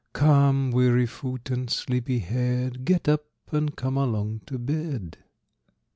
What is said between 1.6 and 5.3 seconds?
sleepy head, Get up, and come along to bed."